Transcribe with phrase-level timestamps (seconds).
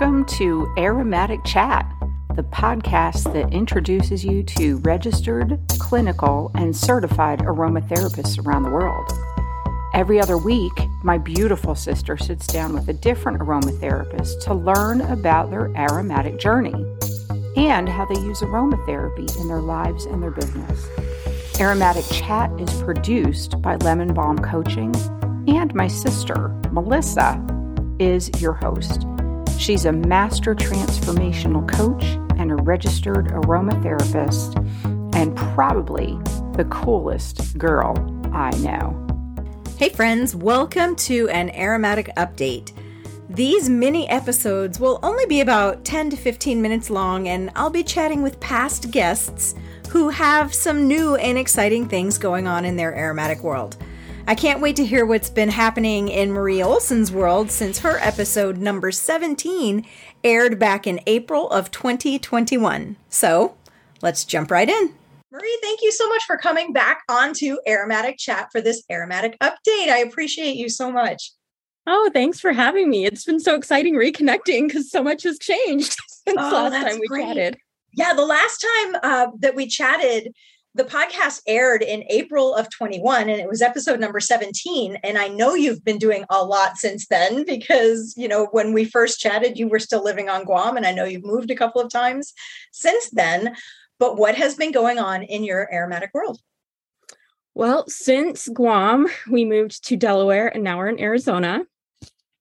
[0.00, 1.84] Welcome to Aromatic Chat,
[2.34, 9.12] the podcast that introduces you to registered, clinical, and certified aromatherapists around the world.
[9.92, 10.72] Every other week,
[11.04, 16.72] my beautiful sister sits down with a different aromatherapist to learn about their aromatic journey
[17.56, 20.88] and how they use aromatherapy in their lives and their business.
[21.60, 24.94] Aromatic Chat is produced by Lemon Balm Coaching,
[25.46, 27.38] and my sister, Melissa,
[27.98, 29.04] is your host.
[29.60, 32.02] She's a master transformational coach
[32.38, 34.56] and a registered aromatherapist,
[35.14, 36.18] and probably
[36.56, 37.94] the coolest girl
[38.32, 38.96] I know.
[39.76, 42.72] Hey, friends, welcome to an aromatic update.
[43.28, 47.84] These mini episodes will only be about 10 to 15 minutes long, and I'll be
[47.84, 49.54] chatting with past guests
[49.90, 53.76] who have some new and exciting things going on in their aromatic world.
[54.30, 58.58] I can't wait to hear what's been happening in Marie Olson's world since her episode
[58.58, 59.84] number 17
[60.22, 62.94] aired back in April of 2021.
[63.08, 63.56] So
[64.02, 64.94] let's jump right in.
[65.32, 69.88] Marie, thank you so much for coming back onto Aromatic Chat for this aromatic update.
[69.88, 71.32] I appreciate you so much.
[71.88, 73.06] Oh, thanks for having me.
[73.06, 77.08] It's been so exciting reconnecting because so much has changed since oh, last time we
[77.08, 77.24] great.
[77.24, 77.56] chatted.
[77.96, 80.32] Yeah, the last time uh, that we chatted,
[80.74, 85.28] the podcast aired in April of 21 and it was episode number 17 and I
[85.28, 89.58] know you've been doing a lot since then because you know when we first chatted
[89.58, 92.32] you were still living on Guam and I know you've moved a couple of times
[92.72, 93.56] since then.
[93.98, 96.38] But what has been going on in your aromatic world?
[97.54, 101.64] Well since Guam we moved to Delaware and now we're in Arizona.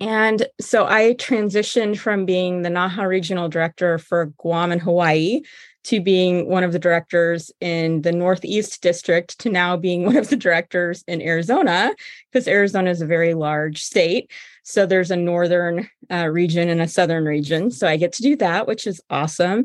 [0.00, 5.40] And so I transitioned from being the NAHA regional director for Guam and Hawaii
[5.84, 10.28] to being one of the directors in the Northeast district to now being one of
[10.28, 11.94] the directors in Arizona,
[12.30, 14.30] because Arizona is a very large state.
[14.62, 17.70] So there's a northern uh, region and a southern region.
[17.70, 19.64] So I get to do that, which is awesome.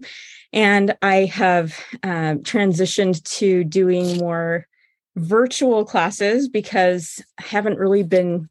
[0.53, 4.67] And I have uh, transitioned to doing more
[5.15, 8.49] virtual classes because I haven't really been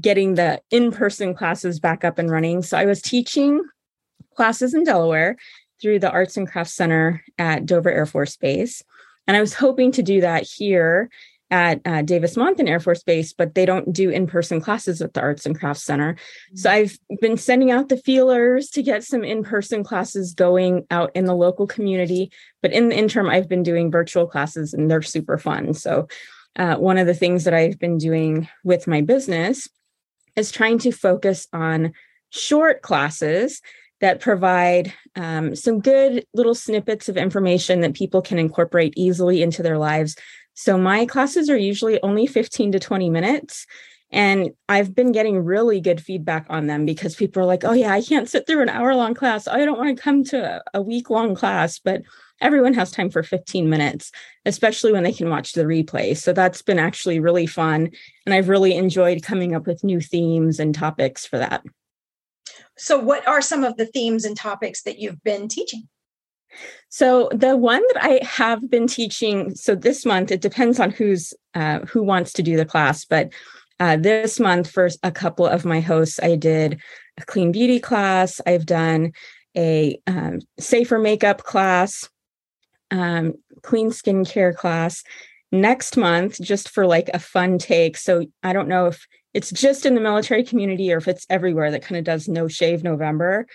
[0.00, 2.62] getting the in person classes back up and running.
[2.62, 3.62] So I was teaching
[4.36, 5.36] classes in Delaware
[5.80, 8.82] through the Arts and Crafts Center at Dover Air Force Base.
[9.26, 11.10] And I was hoping to do that here
[11.50, 15.14] at uh, Davis Monthan Air Force Base, but they don't do in person classes at
[15.14, 16.16] the Arts and Crafts Center.
[16.54, 16.84] So mm-hmm.
[17.10, 21.24] I've been sending out the feelers to get some in person classes going out in
[21.24, 22.30] the local community.
[22.62, 25.74] But in the interim, I've been doing virtual classes and they're super fun.
[25.74, 26.08] So,
[26.56, 29.68] uh, one of the things that I've been doing with my business
[30.36, 31.92] is trying to focus on
[32.30, 33.60] short classes
[34.00, 39.62] that provide um, some good little snippets of information that people can incorporate easily into
[39.62, 40.16] their lives.
[40.54, 43.66] So, my classes are usually only 15 to 20 minutes.
[44.12, 47.92] And I've been getting really good feedback on them because people are like, oh, yeah,
[47.92, 49.46] I can't sit through an hour long class.
[49.46, 51.78] I don't want to come to a week long class.
[51.78, 52.02] But
[52.40, 54.10] everyone has time for 15 minutes,
[54.44, 56.16] especially when they can watch the replay.
[56.16, 57.90] So that's been actually really fun.
[58.26, 61.62] And I've really enjoyed coming up with new themes and topics for that.
[62.80, 65.86] So, what are some of the themes and topics that you've been teaching?
[66.88, 71.32] So the one that I have been teaching, so this month it depends on who's
[71.54, 73.32] uh, who wants to do the class, but
[73.78, 76.80] uh, this month for a couple of my hosts, I did
[77.18, 78.40] a clean beauty class.
[78.46, 79.12] I've done
[79.56, 82.08] a um, safer makeup class,
[82.90, 85.04] um, clean skincare class.
[85.52, 87.96] Next month, just for like a fun take.
[87.96, 91.70] So I don't know if it's just in the military community or if it's everywhere
[91.70, 93.46] that kind of does no shave November.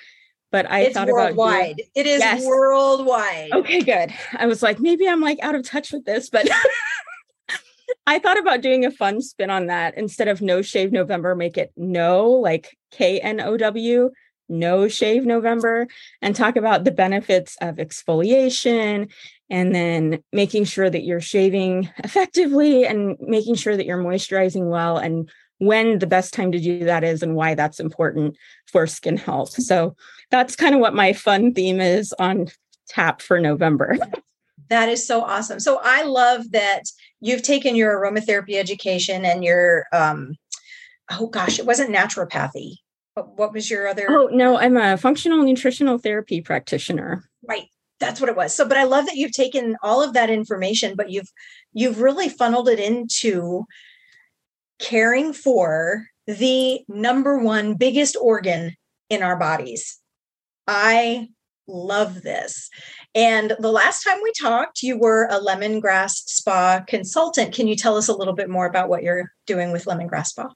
[0.51, 1.53] But I it's thought worldwide.
[1.53, 2.45] about doing, it is yes.
[2.45, 3.51] worldwide.
[3.51, 4.13] Okay, good.
[4.33, 6.47] I was like, maybe I'm like out of touch with this, but
[8.07, 9.97] I thought about doing a fun spin on that.
[9.97, 14.11] Instead of no shave November, make it no, like K N O W,
[14.47, 15.87] no shave November,
[16.21, 19.11] and talk about the benefits of exfoliation
[19.49, 24.97] and then making sure that you're shaving effectively and making sure that you're moisturizing well
[24.97, 25.29] and
[25.59, 28.37] when the best time to do that is and why that's important
[28.67, 29.51] for skin health.
[29.51, 29.95] So
[30.31, 32.47] that's kind of what my fun theme is on
[32.87, 33.97] tap for November.
[34.69, 35.59] That is so awesome.
[35.59, 36.83] So I love that
[37.21, 40.35] you've taken your aromatherapy education and your um
[41.11, 42.77] oh gosh, it wasn't naturopathy.
[43.15, 47.29] But what was your other Oh no, I'm a functional nutritional therapy practitioner.
[47.47, 47.67] Right.
[47.99, 48.55] That's what it was.
[48.55, 51.31] So but I love that you've taken all of that information but you've
[51.73, 53.65] you've really funneled it into
[54.79, 58.75] caring for the number one biggest organ
[59.09, 59.99] in our bodies.
[60.67, 61.29] I
[61.67, 62.69] love this.
[63.13, 67.53] And the last time we talked, you were a lemongrass spa consultant.
[67.53, 70.49] Can you tell us a little bit more about what you're doing with lemongrass spa?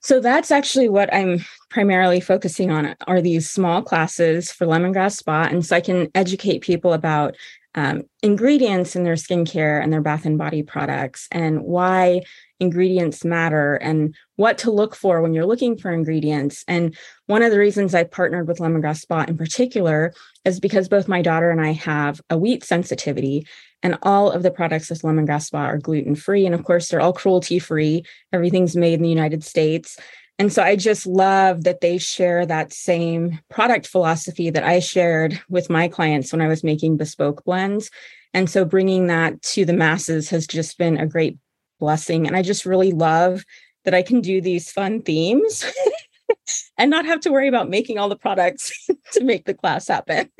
[0.00, 5.48] So that's actually what I'm primarily focusing on are these small classes for lemongrass spa.
[5.50, 7.34] And so I can educate people about
[7.76, 12.22] um, ingredients in their skincare and their bath and body products and why
[12.58, 16.64] ingredients matter and what to look for when you're looking for ingredients.
[16.66, 16.96] And
[17.26, 20.14] one of the reasons I partnered with Lemongrass Spa in particular
[20.46, 23.46] is because both my daughter and I have a wheat sensitivity,
[23.82, 26.46] and all of the products with Lemongrass Spa are gluten free.
[26.46, 28.04] And of course, they're all cruelty free.
[28.32, 29.98] Everything's made in the United States.
[30.38, 35.40] And so I just love that they share that same product philosophy that I shared
[35.48, 37.90] with my clients when I was making bespoke blends.
[38.34, 41.38] And so bringing that to the masses has just been a great
[41.80, 42.26] blessing.
[42.26, 43.44] And I just really love
[43.84, 45.64] that I can do these fun themes
[46.78, 50.30] and not have to worry about making all the products to make the class happen.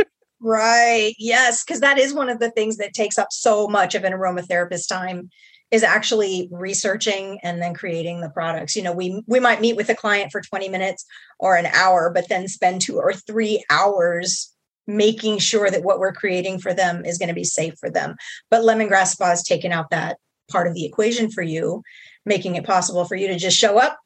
[0.41, 1.15] Right.
[1.19, 1.65] Yes.
[1.65, 4.89] Because that is one of the things that takes up so much of an aromatherapist
[4.89, 5.31] time
[5.71, 8.77] is actually researching and then creating the products.
[8.77, 11.05] You know, we we might meet with a client for 20 minutes
[11.39, 14.53] or an hour, but then spend two or three hours
[14.87, 18.15] making sure that what we're creating for them is going to be safe for them.
[18.51, 20.19] But lemongrass spa has taken out that
[20.49, 21.83] part of the equation for you,
[22.25, 23.99] making it possible for you to just show up,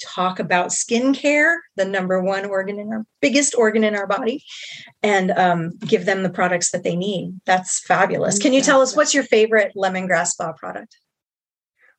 [0.00, 4.44] talk about skincare, the number one organ in our biggest organ in our body,
[5.02, 7.40] and um, give them the products that they need.
[7.46, 8.38] That's fabulous.
[8.38, 10.96] Can you tell us what's your favorite lemongrass spa product?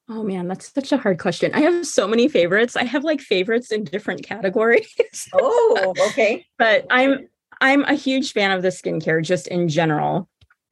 [0.10, 1.54] Oh man, that's such a hard question.
[1.54, 2.75] I have so many favorites.
[2.75, 4.92] I have like favorites in different categories.
[5.34, 6.46] oh, okay.
[6.57, 7.28] but I'm
[7.62, 10.29] I'm a huge fan of the skincare just in general.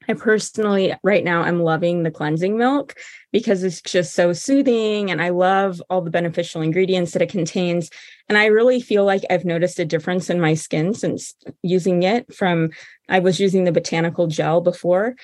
[0.08, 2.96] I personally, right now, I'm loving the cleansing milk
[3.32, 7.90] because it's just so soothing and I love all the beneficial ingredients that it contains.
[8.30, 12.34] And I really feel like I've noticed a difference in my skin since using it
[12.34, 12.70] from
[13.10, 15.16] I was using the botanical gel before.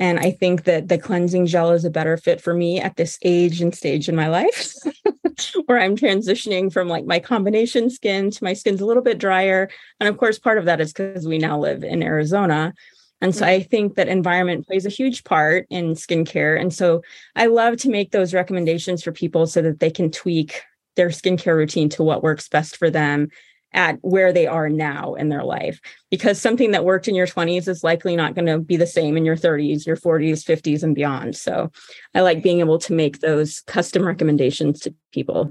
[0.00, 3.16] And I think that the cleansing gel is a better fit for me at this
[3.22, 4.74] age and stage in my life
[5.66, 9.70] where I'm transitioning from like my combination skin to my skin's a little bit drier.
[10.00, 12.74] And of course, part of that is because we now live in Arizona
[13.24, 16.60] and so I think that environment plays a huge part in skincare.
[16.60, 17.00] And so
[17.34, 20.60] I love to make those recommendations for people so that they can tweak
[20.96, 23.28] their skincare routine to what works best for them
[23.72, 25.80] at where they are now in their life.
[26.10, 29.16] Because something that worked in your 20s is likely not going to be the same
[29.16, 31.34] in your 30s, your 40s, 50s, and beyond.
[31.34, 31.72] So
[32.14, 35.50] I like being able to make those custom recommendations to people.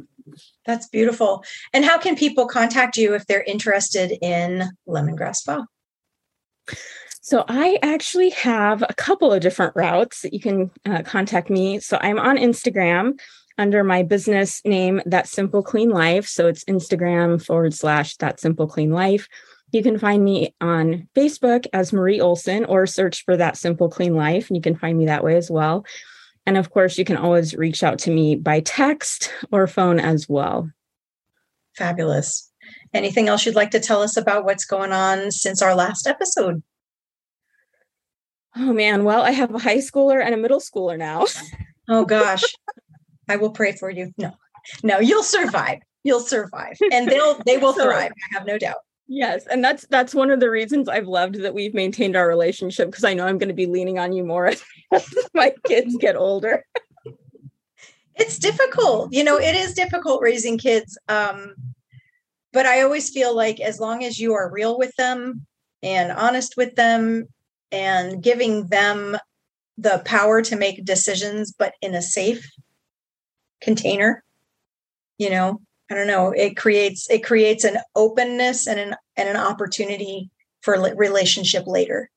[0.67, 1.43] That's beautiful.
[1.73, 5.65] And how can people contact you if they're interested in lemongrass spa?
[7.25, 11.79] So I actually have a couple of different routes that you can uh, contact me.
[11.79, 13.17] So I'm on Instagram
[13.57, 16.27] under my business name, That Simple Clean Life.
[16.27, 19.29] So it's Instagram forward slash That Simple Clean Life.
[19.71, 24.13] You can find me on Facebook as Marie Olson or search for That Simple Clean
[24.13, 25.85] Life, and you can find me that way as well.
[26.45, 30.27] And of course, you can always reach out to me by text or phone as
[30.27, 30.69] well.
[31.77, 32.51] Fabulous.
[32.93, 36.61] Anything else you'd like to tell us about what's going on since our last episode?
[38.55, 41.25] Oh man, well, I have a high schooler and a middle schooler now.
[41.89, 42.43] oh gosh.
[43.29, 44.13] I will pray for you.
[44.17, 44.33] No.
[44.83, 45.79] No, you'll survive.
[46.03, 46.77] You'll survive.
[46.91, 48.11] And they'll they will thrive.
[48.11, 48.77] I have no doubt.
[49.07, 52.89] Yes, and that's that's one of the reasons I've loved that we've maintained our relationship
[52.89, 54.63] because I know I'm going to be leaning on you more as
[55.33, 56.65] my kids get older.
[58.15, 59.11] It's difficult.
[59.11, 60.97] You know, it is difficult raising kids.
[61.09, 61.55] Um
[62.51, 65.47] but I always feel like as long as you are real with them
[65.81, 67.27] and honest with them
[67.73, 69.17] and giving them
[69.77, 72.47] the power to make decisions, but in a safe
[73.61, 74.23] container.
[75.17, 75.59] You know,
[75.91, 76.31] I don't know.
[76.31, 80.29] It creates it creates an openness and an and an opportunity
[80.61, 82.09] for relationship later,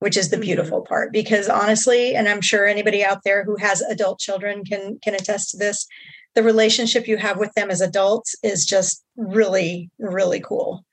[0.00, 0.42] which is the mm-hmm.
[0.42, 1.12] beautiful part.
[1.12, 5.50] Because honestly, and I'm sure anybody out there who has adult children can can attest
[5.50, 5.86] to this.
[6.34, 10.84] The relationship you have with them as adults is just really, really cool.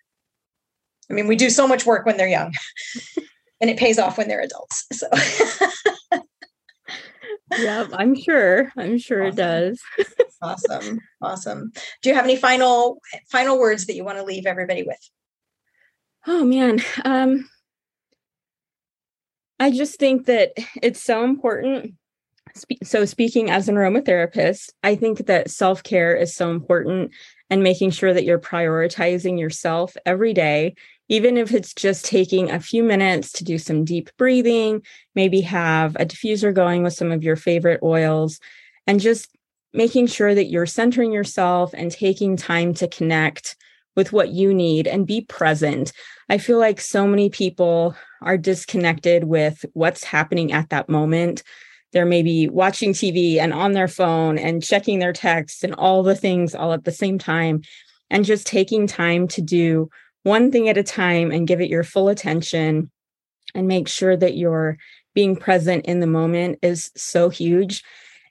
[1.09, 2.53] I mean, we do so much work when they're young.
[3.61, 4.85] and it pays off when they're adults.
[4.91, 5.07] So
[7.57, 8.71] yeah, I'm sure.
[8.77, 9.33] I'm sure awesome.
[9.33, 9.81] it does.
[10.41, 10.99] awesome.
[11.21, 11.71] Awesome.
[12.01, 12.99] Do you have any final
[13.31, 14.99] final words that you want to leave everybody with?
[16.27, 16.79] Oh man.
[17.03, 17.47] Um
[19.59, 21.95] I just think that it's so important.
[22.83, 27.11] So, speaking as an aromatherapist, I think that self care is so important
[27.49, 30.75] and making sure that you're prioritizing yourself every day
[31.07, 34.81] even if it's just taking a few minutes to do some deep breathing,
[35.13, 38.39] maybe have a diffuser going with some of your favorite oils,
[38.87, 39.29] and just
[39.73, 43.55] making sure that you're centering yourself and taking time to connect
[43.95, 45.91] with what you need and be present.
[46.29, 51.43] I feel like so many people are disconnected with what's happening at that moment.
[51.95, 56.13] they're maybe watching TV and on their phone and checking their texts and all the
[56.13, 57.61] things all at the same time.
[58.09, 59.89] And just taking time to do
[60.25, 62.89] one thing at a time and give it your full attention
[63.53, 64.75] and make sure that you're
[65.13, 67.83] being present in the moment is so huge.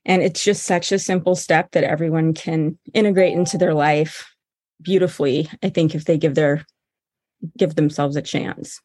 [0.05, 4.29] And it's just such a simple step that everyone can integrate into their life
[4.83, 6.67] beautifully, I think, if they give their
[7.57, 8.81] give themselves a chance.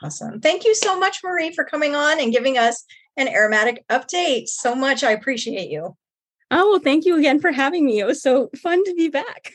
[0.00, 0.40] Awesome.
[0.40, 2.84] Thank you so much, Marie, for coming on and giving us
[3.16, 4.46] an aromatic update.
[4.46, 5.02] So much.
[5.02, 5.96] I appreciate you.
[6.52, 7.98] Oh, well, thank you again for having me.
[7.98, 9.52] It was so fun to be back.